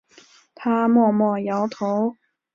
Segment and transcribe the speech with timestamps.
[0.55, 2.17] 他默默摇头